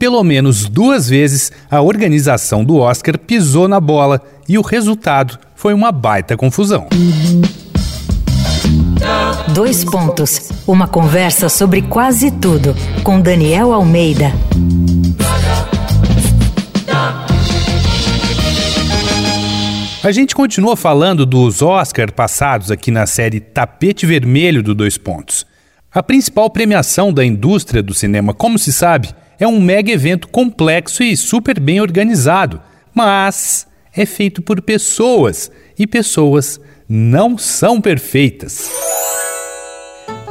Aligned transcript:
pelo 0.00 0.24
menos 0.24 0.66
duas 0.66 1.10
vezes 1.10 1.52
a 1.70 1.82
organização 1.82 2.64
do 2.64 2.78
Oscar 2.78 3.18
pisou 3.18 3.68
na 3.68 3.78
bola 3.78 4.22
e 4.48 4.56
o 4.56 4.62
resultado 4.62 5.38
foi 5.54 5.74
uma 5.74 5.92
baita 5.92 6.38
confusão. 6.38 6.88
Dois 9.52 9.84
pontos. 9.84 10.50
Uma 10.66 10.88
conversa 10.88 11.50
sobre 11.50 11.82
quase 11.82 12.30
tudo 12.30 12.74
com 13.04 13.20
Daniel 13.20 13.74
Almeida. 13.74 14.32
A 20.02 20.10
gente 20.10 20.34
continua 20.34 20.76
falando 20.76 21.26
dos 21.26 21.60
Oscar 21.60 22.10
passados 22.10 22.70
aqui 22.70 22.90
na 22.90 23.04
série 23.04 23.38
Tapete 23.38 24.06
Vermelho 24.06 24.62
do 24.62 24.74
Dois 24.74 24.96
Pontos. 24.96 25.44
A 25.92 26.02
principal 26.02 26.48
premiação 26.48 27.12
da 27.12 27.22
indústria 27.22 27.82
do 27.82 27.92
cinema, 27.92 28.32
como 28.32 28.58
se 28.58 28.72
sabe, 28.72 29.10
é 29.40 29.48
um 29.48 29.58
mega 29.58 29.90
evento 29.90 30.28
complexo 30.28 31.02
e 31.02 31.16
super 31.16 31.58
bem 31.58 31.80
organizado, 31.80 32.60
mas 32.94 33.66
é 33.96 34.04
feito 34.04 34.42
por 34.42 34.60
pessoas 34.60 35.50
e 35.78 35.86
pessoas 35.86 36.60
não 36.86 37.38
são 37.38 37.80
perfeitas. 37.80 38.70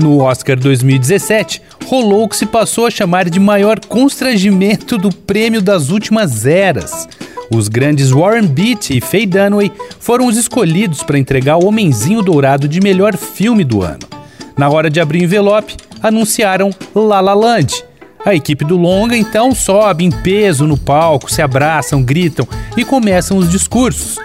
No 0.00 0.22
Oscar 0.22 0.58
2017, 0.58 1.62
rolou 1.84 2.24
o 2.24 2.28
que 2.28 2.36
se 2.36 2.46
passou 2.46 2.86
a 2.86 2.90
chamar 2.90 3.28
de 3.28 3.38
maior 3.38 3.78
constrangimento 3.78 4.96
do 4.96 5.14
prêmio 5.14 5.60
das 5.60 5.90
últimas 5.90 6.46
eras. 6.46 7.06
Os 7.50 7.68
grandes 7.68 8.10
Warren 8.10 8.46
Beatty 8.46 8.98
e 8.98 9.00
Faye 9.00 9.26
Dunaway 9.26 9.70
foram 10.00 10.26
os 10.26 10.36
escolhidos 10.36 11.02
para 11.02 11.18
entregar 11.18 11.58
o 11.58 11.66
Homenzinho 11.66 12.22
Dourado 12.22 12.66
de 12.66 12.80
melhor 12.80 13.16
filme 13.16 13.62
do 13.62 13.82
ano. 13.82 14.08
Na 14.56 14.68
hora 14.68 14.88
de 14.88 15.00
abrir 15.00 15.20
o 15.20 15.24
envelope, 15.24 15.76
anunciaram 16.02 16.70
La 16.94 17.20
La 17.20 17.34
Land. 17.34 17.84
A 18.24 18.34
equipe 18.34 18.64
do 18.64 18.76
longa 18.76 19.16
então 19.16 19.54
sobe 19.54 20.04
em 20.04 20.10
peso 20.10 20.66
no 20.66 20.78
palco, 20.78 21.30
se 21.30 21.42
abraçam, 21.42 22.02
gritam 22.02 22.48
e 22.74 22.84
começam 22.84 23.36
os 23.36 23.50
discursos. 23.50 24.16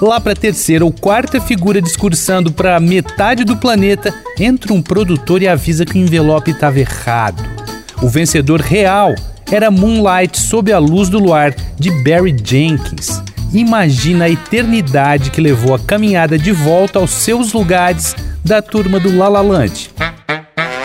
Lá 0.00 0.20
para 0.20 0.32
a 0.32 0.36
terceira 0.36 0.84
ou 0.84 0.92
quarta 0.92 1.40
figura 1.40 1.82
discursando 1.82 2.52
para 2.52 2.78
metade 2.78 3.44
do 3.44 3.56
planeta, 3.56 4.14
entra 4.38 4.72
um 4.72 4.80
produtor 4.80 5.42
e 5.42 5.48
avisa 5.48 5.84
que 5.84 5.98
o 5.98 6.00
envelope 6.00 6.52
estava 6.52 6.78
errado. 6.78 7.42
O 8.00 8.08
vencedor 8.08 8.60
real 8.60 9.14
era 9.50 9.70
Moonlight 9.70 10.38
sob 10.38 10.72
a 10.72 10.78
luz 10.78 11.08
do 11.08 11.18
luar 11.18 11.54
de 11.76 11.90
Barry 12.04 12.34
Jenkins. 12.42 13.20
Imagina 13.52 14.26
a 14.26 14.30
eternidade 14.30 15.30
que 15.30 15.40
levou 15.40 15.74
a 15.74 15.78
caminhada 15.78 16.38
de 16.38 16.52
volta 16.52 17.00
aos 17.00 17.10
seus 17.10 17.52
lugares 17.52 18.14
da 18.44 18.62
turma 18.62 19.00
do 19.00 19.14
La 19.14 19.28
La 19.28 19.40
Land. 19.40 19.90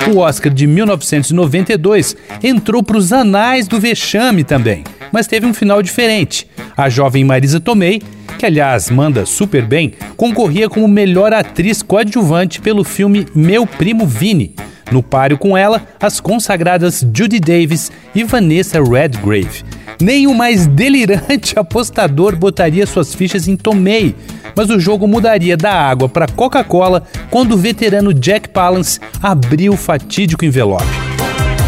O 0.08 0.18
Oscar 0.20 0.54
de 0.54 0.68
1992 0.68 2.16
entrou 2.44 2.84
para 2.84 2.98
os 2.98 3.12
anais 3.12 3.68
do 3.68 3.80
vexame 3.80 4.44
também, 4.44 4.84
mas 5.12 5.26
teve 5.26 5.48
um 5.48 5.54
final 5.54 5.82
diferente. 5.82 6.48
A 6.78 6.90
jovem 6.90 7.24
Marisa 7.24 7.60
Tomei, 7.60 8.04
que 8.38 8.46
aliás 8.46 8.92
manda 8.92 9.26
super 9.26 9.66
bem, 9.66 9.94
concorria 10.16 10.70
como 10.70 10.88
melhor 10.88 11.34
atriz 11.34 11.82
coadjuvante 11.82 12.62
pelo 12.62 12.84
filme 12.84 13.26
Meu 13.34 13.66
Primo 13.66 14.06
Vini, 14.06 14.54
no 14.92 15.02
páreo 15.02 15.40
com 15.40 15.58
ela, 15.58 15.82
as 16.00 16.20
consagradas 16.20 17.04
Judy 17.12 17.40
Davis 17.40 17.92
e 18.14 18.24
Vanessa 18.24 18.80
Redgrave. 18.84 19.64
Nem 20.00 20.28
o 20.28 20.36
mais 20.36 20.68
delirante 20.68 21.58
apostador 21.58 22.36
botaria 22.36 22.86
suas 22.86 23.16
fichas 23.16 23.48
em 23.48 23.56
Tomei, 23.56 24.14
mas 24.56 24.70
o 24.70 24.80
jogo 24.80 25.08
mudaria 25.08 25.58
da 25.58 25.74
água 25.74 26.08
para 26.08 26.28
Coca-Cola 26.28 27.04
quando 27.30 27.54
o 27.54 27.58
veterano 27.58 28.14
Jack 28.14 28.50
Palance 28.50 29.00
abriu 29.22 29.74
o 29.74 29.78
fatídico 29.78 30.46
envelope. 30.46 30.86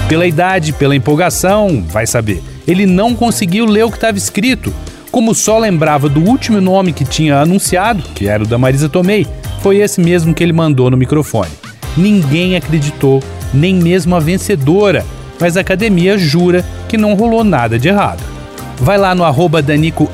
Pela 0.07 0.25
idade, 0.25 0.71
pela 0.71 0.95
empolgação, 0.95 1.83
vai 1.89 2.07
saber, 2.07 2.41
ele 2.65 2.85
não 2.85 3.13
conseguiu 3.13 3.65
ler 3.65 3.83
o 3.83 3.91
que 3.91 3.97
estava 3.97 4.17
escrito. 4.17 4.73
Como 5.11 5.33
só 5.33 5.57
lembrava 5.57 6.07
do 6.07 6.21
último 6.21 6.61
nome 6.61 6.93
que 6.93 7.03
tinha 7.03 7.41
anunciado, 7.41 8.03
que 8.15 8.27
era 8.27 8.43
o 8.43 8.47
da 8.47 8.57
Marisa 8.57 8.87
Tomei, 8.87 9.27
foi 9.61 9.77
esse 9.77 9.99
mesmo 9.99 10.33
que 10.33 10.43
ele 10.43 10.53
mandou 10.53 10.89
no 10.89 10.97
microfone. 10.97 11.51
Ninguém 11.95 12.55
acreditou, 12.55 13.21
nem 13.53 13.73
mesmo 13.73 14.15
a 14.15 14.19
vencedora, 14.19 15.05
mas 15.39 15.57
a 15.57 15.61
academia 15.61 16.17
jura 16.17 16.63
que 16.87 16.97
não 16.97 17.15
rolou 17.15 17.43
nada 17.43 17.79
de 17.79 17.87
errado. 17.87 18.23
Vai 18.79 18.97
lá 18.97 19.15
no 19.15 19.23
arroba 19.23 19.61
Danico 19.61 20.09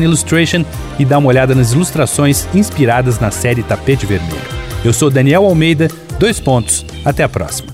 Illustration 0.00 0.64
e 0.98 1.04
dá 1.04 1.18
uma 1.18 1.28
olhada 1.28 1.54
nas 1.54 1.72
ilustrações 1.72 2.46
inspiradas 2.54 3.18
na 3.18 3.30
série 3.30 3.62
Tapete 3.62 4.06
Vermelho. 4.06 4.36
Eu 4.84 4.92
sou 4.92 5.10
Daniel 5.10 5.44
Almeida, 5.44 5.88
dois 6.18 6.38
pontos. 6.40 6.84
Até 7.04 7.22
a 7.22 7.28
próxima. 7.28 7.68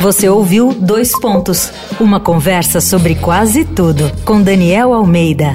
Você 0.00 0.28
ouviu 0.28 0.72
Dois 0.72 1.12
Pontos, 1.20 1.70
uma 2.00 2.18
conversa 2.18 2.80
sobre 2.80 3.14
quase 3.16 3.64
tudo 3.64 4.10
com 4.24 4.40
Daniel 4.40 4.94
Almeida. 4.94 5.54